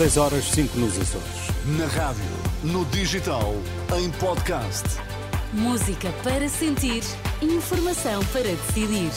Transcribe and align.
6 0.00 0.16
horas 0.16 0.44
5 0.52 0.78
nos 0.78 0.98
Açores. 0.98 1.76
Na 1.78 1.86
rádio, 1.88 2.24
no 2.64 2.86
digital, 2.86 3.52
em 3.98 4.10
podcast. 4.12 4.82
Música 5.52 6.10
para 6.24 6.48
sentir, 6.48 7.02
informação 7.42 8.24
para 8.32 8.44
decidir. 8.44 9.10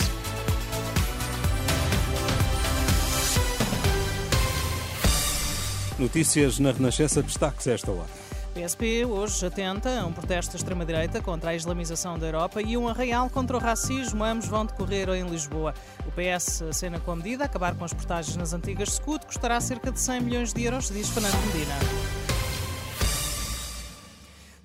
Notícias 5.97 6.59
na 6.59 6.73
Renascença, 6.73 7.23
destaques 7.23 7.65
esta 7.67 7.89
hora. 7.89 8.22
PSP 8.53 9.03
hoje 9.03 9.47
atenta 9.47 9.99
a 9.99 10.05
um 10.05 10.13
protesto 10.13 10.51
da 10.51 10.57
extrema-direita 10.57 11.21
contra 11.21 11.49
a 11.49 11.55
islamização 11.55 12.19
da 12.19 12.27
Europa 12.27 12.61
e 12.61 12.77
um 12.77 12.87
arraial 12.87 13.27
contra 13.29 13.57
o 13.57 13.59
racismo. 13.59 14.23
Ambos 14.23 14.47
vão 14.47 14.65
decorrer 14.65 15.09
em 15.09 15.27
Lisboa. 15.27 15.73
O 16.05 16.11
PS 16.11 16.61
acena 16.61 16.99
com 16.99 17.11
a 17.11 17.15
medida, 17.15 17.45
acabar 17.45 17.73
com 17.75 17.83
as 17.83 17.93
portagens 17.93 18.37
nas 18.37 18.53
antigas 18.53 18.93
Scoot, 18.93 19.25
custará 19.25 19.59
cerca 19.59 19.91
de 19.91 19.99
100 19.99 20.21
milhões 20.21 20.53
de 20.53 20.63
euros, 20.63 20.89
diz 20.89 21.09
Fernando 21.09 21.35
Medina. 21.47 22.42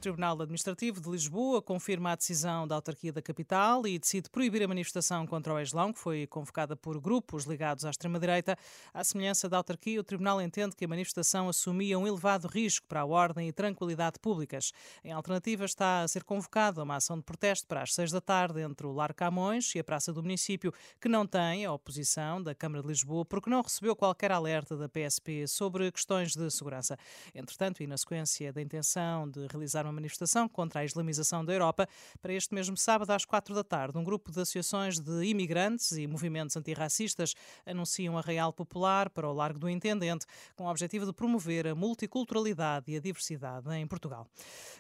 Tribunal 0.09 0.41
Administrativo 0.41 1.03
de 1.03 1.11
Lisboa 1.11 1.61
confirma 1.61 2.13
a 2.13 2.17
decisão 2.17 2.67
da 2.67 2.75
autarquia 2.75 3.13
da 3.13 3.21
capital 3.21 3.87
e 3.87 3.99
decide 3.99 4.31
proibir 4.31 4.63
a 4.63 4.67
manifestação 4.67 5.27
contra 5.27 5.53
o 5.53 5.59
Eslão, 5.59 5.93
que 5.93 5.99
foi 5.99 6.27
convocada 6.27 6.75
por 6.75 6.99
grupos 6.99 7.45
ligados 7.45 7.85
à 7.85 7.91
extrema-direita. 7.91 8.57
À 8.95 9.05
semelhança 9.05 9.51
da 9.51 9.59
autarquia, 9.59 10.01
o 10.01 10.03
Tribunal 10.03 10.41
entende 10.41 10.75
que 10.75 10.87
a 10.87 10.89
manifestação 10.89 11.47
assumia 11.47 11.99
um 11.99 12.07
elevado 12.07 12.49
risco 12.49 12.87
para 12.87 13.01
a 13.01 13.05
ordem 13.05 13.49
e 13.49 13.53
tranquilidade 13.53 14.19
públicas. 14.19 14.73
Em 15.05 15.13
alternativa, 15.13 15.67
está 15.67 16.01
a 16.01 16.09
ser 16.09 16.25
convocada 16.25 16.83
uma 16.83 16.97
ação 16.97 17.19
de 17.19 17.23
protesto 17.23 17.67
para 17.67 17.83
as 17.83 17.93
seis 17.93 18.11
da 18.11 18.23
tarde 18.23 18.63
entre 18.63 18.87
o 18.87 18.93
Lar 18.93 19.13
Camões 19.13 19.75
e 19.75 19.79
a 19.79 19.85
Praça 19.85 20.11
do 20.11 20.23
Município, 20.23 20.73
que 20.99 21.09
não 21.11 21.27
tem 21.27 21.67
a 21.67 21.73
oposição 21.73 22.43
da 22.43 22.55
Câmara 22.55 22.81
de 22.81 22.89
Lisboa 22.89 23.27
porque 23.27 23.51
não 23.51 23.61
recebeu 23.61 23.95
qualquer 23.95 24.33
alerta 24.33 24.75
da 24.75 24.89
PSP 24.89 25.47
sobre 25.47 25.93
questões 25.93 26.35
de 26.35 26.51
segurança. 26.51 26.97
Entretanto, 27.35 27.83
e 27.83 27.87
na 27.87 27.99
sequência 27.99 28.51
da 28.51 28.63
intenção 28.63 29.29
de 29.29 29.47
realizar 29.49 29.85
uma 29.85 29.98
manifestação 29.99 30.49
contra 30.49 30.81
a 30.81 30.85
islamização 30.85 31.45
da 31.45 31.53
Europa 31.53 31.89
para 32.21 32.33
este 32.33 32.55
mesmo 32.55 32.77
sábado 32.77 33.11
às 33.11 33.25
quatro 33.25 33.55
da 33.55 33.65
tarde. 33.65 33.99
Um 33.99 34.05
grupo 34.05 34.31
de 34.31 34.41
associações 34.41 34.99
de 34.99 35.25
imigrantes 35.25 35.93
e 35.93 36.07
movimentos 36.07 36.57
antirracistas 36.57 37.35
anunciam 37.67 38.17
a 38.17 38.21
Real 38.21 38.53
Popular 38.53 39.11
para 39.11 39.29
o 39.29 39.33
Largo 39.33 39.59
do 39.59 39.69
Intendente 39.69 40.27
com 40.57 40.65
o 40.65 40.71
objetivo 40.71 41.07
de 41.07 41.13
promover 41.13 41.67
a 41.67 41.75
multiculturalidade 41.75 42.91
e 42.91 42.97
a 42.97 43.01
diversidade 43.01 43.69
em 43.75 43.87
Portugal. 43.87 44.27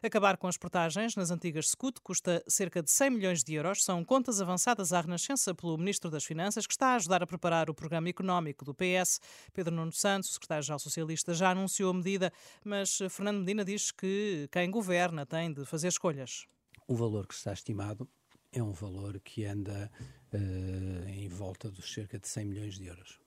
Acabar 0.02 0.36
com 0.36 0.46
as 0.46 0.56
portagens 0.56 1.16
nas 1.16 1.30
antigas 1.30 1.70
SCUT 1.70 2.00
custa 2.00 2.42
cerca 2.46 2.82
de 2.82 2.90
100 2.90 3.10
milhões 3.10 3.42
de 3.42 3.54
euros. 3.54 3.84
São 3.84 4.04
contas 4.04 4.40
avançadas 4.40 4.92
à 4.92 5.00
Renascença 5.00 5.54
pelo 5.54 5.76
Ministro 5.76 6.10
das 6.10 6.24
Finanças, 6.24 6.66
que 6.66 6.72
está 6.72 6.88
a 6.88 6.94
ajudar 6.96 7.22
a 7.22 7.26
preparar 7.26 7.70
o 7.70 7.74
programa 7.74 8.08
económico 8.08 8.64
do 8.64 8.74
PS. 8.74 9.20
Pedro 9.52 9.74
Nuno 9.74 9.92
Santos, 9.92 10.32
secretário-geral 10.32 10.78
socialista, 10.78 11.34
já 11.34 11.50
anunciou 11.50 11.90
a 11.90 11.94
medida, 11.94 12.32
mas 12.64 12.98
Fernando 13.10 13.38
Medina 13.38 13.64
diz 13.64 13.90
que 13.90 14.48
quem 14.52 14.70
governa 14.70 14.97
governa 14.98 15.24
tem 15.24 15.52
de 15.52 15.64
fazer 15.64 15.86
escolhas. 15.86 16.44
O 16.88 16.96
valor 16.96 17.28
que 17.28 17.34
está 17.34 17.52
estimado 17.52 18.08
é 18.50 18.60
um 18.60 18.72
valor 18.72 19.20
que 19.20 19.44
anda 19.44 19.88
uh, 20.34 21.08
em 21.08 21.28
volta 21.28 21.70
dos 21.70 21.92
cerca 21.92 22.18
de 22.18 22.26
100 22.26 22.44
milhões 22.44 22.74
de 22.76 22.86
euros. 22.86 23.20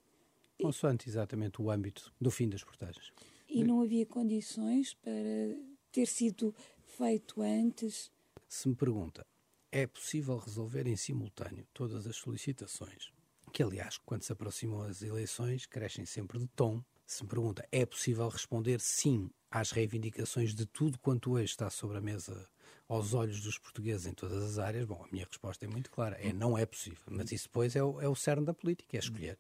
Consoante 0.62 1.08
exatamente 1.08 1.62
o 1.62 1.72
âmbito 1.72 2.14
do 2.20 2.30
fim 2.30 2.50
das 2.50 2.62
portagens. 2.62 3.14
E 3.48 3.64
não 3.64 3.82
havia 3.82 4.06
condições 4.06 4.94
para 4.96 5.14
ter 5.94 6.08
sido 6.08 6.54
feito 6.98 7.42
antes? 7.42 8.12
Se 8.50 8.68
me 8.68 8.76
pergunta, 8.76 9.26
é 9.72 9.88
possível 9.88 10.38
resolver 10.40 10.86
em 10.88 10.98
simultâneo 10.98 11.66
todas 11.74 12.06
as 12.06 12.18
solicitações? 12.18 13.14
Que, 13.54 13.64
aliás, 13.64 13.98
quando 13.98 14.24
se 14.24 14.34
aproximam 14.34 14.82
as 14.82 15.02
eleições, 15.02 15.66
crescem 15.66 16.06
sempre 16.06 16.38
de 16.38 16.48
tom. 16.48 16.84
Se 17.06 17.24
me 17.24 17.30
pergunta, 17.30 17.66
é 17.72 17.86
possível 17.86 18.28
responder 18.28 18.82
sim 18.82 19.30
às 19.52 19.72
reivindicações 19.72 20.56
de 20.56 20.66
tudo 20.66 20.98
quanto 20.98 21.34
hoje 21.34 21.46
está 21.46 21.70
sobre 21.70 21.98
a 21.98 22.02
mesa 22.02 22.50
aos 22.88 23.14
olhos 23.14 23.42
dos 23.42 23.58
portugueses 23.58 24.06
em 24.06 24.14
todas 24.14 24.42
as 24.44 24.58
áreas, 24.58 24.86
bom, 24.86 25.04
a 25.04 25.12
minha 25.12 25.26
resposta 25.26 25.66
é 25.66 25.68
muito 25.68 25.92
clara, 25.92 26.18
é 26.20 26.34
não 26.34 26.58
é 26.58 26.66
possível. 26.66 27.04
Mas 27.10 27.32
isso 27.32 27.46
depois 27.46 27.76
é 27.76 27.84
o, 27.84 28.02
é 28.02 28.08
o 28.08 28.16
cerne 28.16 28.46
da 28.46 28.54
política, 28.54 28.98
é 28.98 29.00
escolher. 29.00 29.38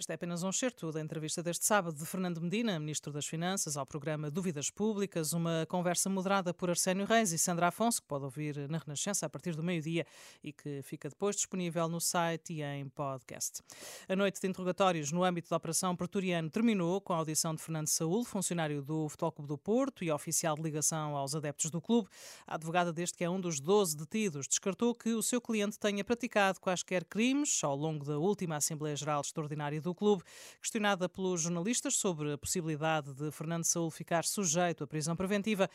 Este 0.00 0.12
é 0.12 0.14
apenas 0.14 0.42
um 0.42 0.48
excerto 0.48 0.90
da 0.90 0.98
entrevista 0.98 1.42
deste 1.42 1.66
sábado 1.66 1.94
de 1.94 2.06
Fernando 2.06 2.40
Medina, 2.40 2.80
Ministro 2.80 3.12
das 3.12 3.26
Finanças, 3.26 3.76
ao 3.76 3.84
programa 3.84 4.30
Dúvidas 4.30 4.70
Públicas, 4.70 5.34
uma 5.34 5.66
conversa 5.68 6.08
moderada 6.08 6.54
por 6.54 6.70
Arsénio 6.70 7.04
Reis 7.04 7.32
e 7.32 7.38
Sandra 7.38 7.68
Afonso, 7.68 8.00
que 8.00 8.08
pode 8.08 8.24
ouvir 8.24 8.66
na 8.70 8.78
Renascença 8.78 9.26
a 9.26 9.28
partir 9.28 9.54
do 9.54 9.62
meio-dia 9.62 10.06
e 10.42 10.54
que 10.54 10.80
fica 10.84 11.10
depois 11.10 11.36
disponível 11.36 11.86
no 11.86 12.00
site 12.00 12.54
e 12.54 12.62
em 12.62 12.88
podcast. 12.88 13.60
A 14.08 14.16
noite 14.16 14.40
de 14.40 14.48
interrogatórios 14.48 15.12
no 15.12 15.22
âmbito 15.22 15.50
da 15.50 15.58
Operação 15.58 15.94
Pretoriano 15.94 16.48
terminou 16.48 16.98
com 17.02 17.12
a 17.12 17.16
audição 17.16 17.54
de 17.54 17.60
Fernando 17.60 17.88
Saúl, 17.88 18.24
funcionário 18.24 18.80
do 18.80 19.06
Futebol 19.06 19.32
Clube 19.32 19.48
do 19.48 19.58
Porto 19.58 20.02
e 20.02 20.10
oficial 20.10 20.56
de 20.56 20.62
ligação 20.62 21.14
aos 21.14 21.34
adeptos 21.34 21.70
do 21.70 21.78
clube. 21.78 22.08
A 22.46 22.54
advogada 22.54 22.90
deste, 22.90 23.18
que 23.18 23.24
é 23.24 23.28
um 23.28 23.38
dos 23.38 23.60
12 23.60 23.98
detidos, 23.98 24.48
descartou 24.48 24.94
que 24.94 25.10
o 25.10 25.22
seu 25.22 25.42
cliente 25.42 25.78
tenha 25.78 26.02
praticado 26.02 26.58
quaisquer 26.58 27.04
crimes 27.04 27.62
ao 27.62 27.76
longo 27.76 28.06
da 28.06 28.18
última 28.18 28.56
Assembleia 28.56 28.96
Geral 28.96 29.20
Extraordinária 29.20 29.78
do 29.78 29.89
clube. 29.94 30.22
Questionada 30.60 31.08
pelos 31.08 31.42
jornalistas 31.42 31.96
sobre 31.96 32.32
a 32.32 32.38
possibilidade 32.38 33.12
de 33.14 33.30
Fernando 33.30 33.64
Saúl 33.64 33.90
ficar 33.90 34.24
sujeito 34.24 34.84
à 34.84 34.86
prisão 34.86 35.16
preventiva, 35.16 35.68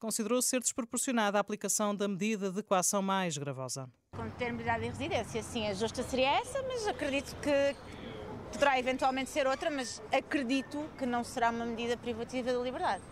considerou 0.00 0.40
ser 0.42 0.60
desproporcionada 0.60 1.38
a 1.38 1.40
aplicação 1.40 1.94
da 1.94 2.08
medida 2.08 2.50
de 2.50 2.62
coação 2.62 3.02
mais 3.02 3.36
gravosa. 3.36 3.88
Com 4.16 4.24
determinada 4.24 4.84
residência, 4.84 5.42
sim, 5.42 5.66
a 5.66 5.74
justa 5.74 6.02
seria 6.02 6.38
essa, 6.38 6.62
mas 6.62 6.86
acredito 6.86 7.34
que 7.40 7.76
poderá 8.52 8.78
eventualmente 8.78 9.30
ser 9.30 9.46
outra, 9.46 9.70
mas 9.70 10.02
acredito 10.12 10.88
que 10.98 11.06
não 11.06 11.24
será 11.24 11.50
uma 11.50 11.64
medida 11.64 11.96
privativa 11.96 12.52
da 12.52 12.58
liberdade. 12.58 13.02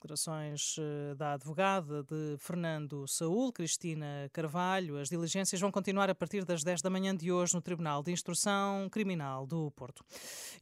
Declarações 0.00 0.76
eh, 0.78 1.14
da 1.14 1.34
advogada 1.34 2.02
de 2.02 2.34
Fernando 2.38 3.06
Saúl, 3.06 3.52
Cristina 3.52 4.30
Carvalho. 4.32 4.96
As 4.96 5.10
diligências 5.10 5.60
vão 5.60 5.70
continuar 5.70 6.08
a 6.08 6.14
partir 6.14 6.42
das 6.42 6.64
10 6.64 6.80
da 6.80 6.88
manhã 6.88 7.14
de 7.14 7.30
hoje 7.30 7.54
no 7.54 7.60
Tribunal 7.60 8.02
de 8.02 8.10
Instrução 8.10 8.88
Criminal 8.88 9.46
do 9.46 9.70
Porto. 9.72 10.02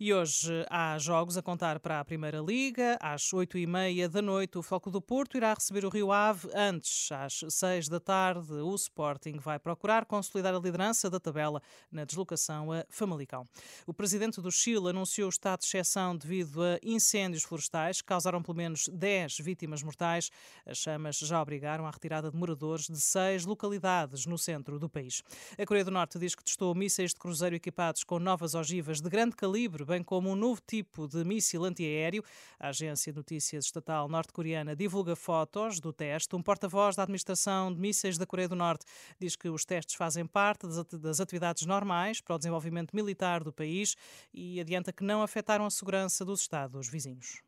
E 0.01 0.13
hoje 0.13 0.67
há 0.69 0.99
jogos 0.99 1.37
a 1.37 1.43
contar 1.43 1.79
para 1.79 2.01
a 2.01 2.05
Primeira 2.05 2.41
Liga. 2.41 2.99
Às 3.01 3.33
8 3.33 3.59
e 3.59 3.67
meia 3.67 4.09
da 4.09 4.21
noite, 4.21 4.59
o 4.59 4.63
Foco 4.63 4.91
do 4.91 5.01
Porto 5.01 5.37
irá 5.37 5.55
receber 5.55 5.85
o 5.85 5.89
Rio 5.89 6.11
Ave. 6.11 6.51
Antes, 6.53 7.13
às 7.13 7.45
6 7.49 7.89
da 7.89 8.01
tarde, 8.01 8.53
o 8.55 8.75
Sporting 8.75 9.39
vai 9.39 9.61
procurar 9.61 10.05
consolidar 10.05 10.53
a 10.53 10.59
liderança 10.59 11.09
da 11.09 11.21
tabela 11.21 11.63
na 11.93 12.05
deslocação 12.05 12.73
a 12.73 12.85
Famalicão. 12.89 13.47
O 13.87 13.95
presidente 13.95 14.41
do 14.41 14.51
Chile 14.51 14.89
anunciou 14.89 15.29
o 15.29 15.31
estado 15.31 15.61
de 15.61 15.67
exceção 15.67 16.17
devido 16.17 16.61
a 16.61 16.77
incêndios 16.83 17.45
florestais 17.45 18.01
que 18.01 18.09
causaram 18.09 18.43
pelo 18.43 18.57
menos 18.57 18.89
10 18.89 19.28
10 19.29 19.41
vítimas 19.41 19.83
mortais. 19.83 20.31
As 20.67 20.79
chamas 20.79 21.19
já 21.19 21.41
obrigaram 21.41 21.87
à 21.87 21.91
retirada 21.91 22.31
de 22.31 22.37
moradores 22.37 22.87
de 22.87 23.01
seis 23.01 23.45
localidades 23.45 24.27
no 24.27 24.39
centro 24.39 24.79
do 24.79 24.89
país. 24.89 25.23
A 25.59 25.67
Coreia 25.67 25.85
do 25.85 25.91
Norte 25.91 26.19
diz 26.19 26.35
que 26.35 26.43
testou 26.43 26.75
mísseis 26.75 27.13
de 27.13 27.21
cruzeiro 27.21 27.55
equipados 27.55 28.05
com 28.05 28.19
novas 28.19 28.55
ogivas 28.55 29.01
de 29.01 29.09
grande 29.09 29.37
calibre, 29.37 29.85
bem 29.85 30.03
como 30.03 30.31
um 30.31 30.37
novo 30.37 30.61
tipo 30.67 31.07
de 31.07 31.25
míssil 31.25 31.65
antiaéreo. 31.65 32.25
A 32.59 32.69
agência 32.69 33.13
de 33.13 33.19
notícias 33.19 33.67
estatal 33.67 34.09
norte-coreana 34.09 34.75
divulga 34.75 35.15
fotos 35.15 35.81
do 35.81 35.93
teste. 35.93 36.35
Um 36.35 36.43
porta-voz 36.43 36.97
da 36.97 37.03
administração 37.03 37.73
de 37.73 37.81
mísseis 37.81 38.17
da 38.17 38.27
Coreia 38.27 38.49
do 38.49 38.57
Norte 38.57 38.85
diz 39.21 39.37
que 39.37 39.49
os 39.49 39.65
testes 39.65 39.95
fazem 39.95 40.27
parte 40.27 40.67
das 40.99 41.21
atividades 41.21 41.67
normais 41.67 42.21
para 42.21 42.35
o 42.35 42.39
desenvolvimento 42.39 42.95
militar 42.95 43.45
do 43.45 43.53
país 43.53 43.97
e 44.33 44.61
adianta 44.61 44.93
que 44.93 45.05
não 45.05 45.23
afetaram 45.23 45.67
a 45.67 45.71
segurança 45.71 46.25
dos 46.25 46.41
Estados 46.41 46.89
vizinhos. 46.89 47.43